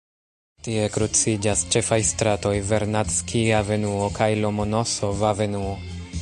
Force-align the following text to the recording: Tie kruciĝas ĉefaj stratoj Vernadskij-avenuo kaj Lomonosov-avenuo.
Tie 0.67 0.85
kruciĝas 0.93 1.61
ĉefaj 1.75 1.99
stratoj 2.11 2.55
Vernadskij-avenuo 2.71 4.09
kaj 4.17 4.31
Lomonosov-avenuo. 4.41 5.77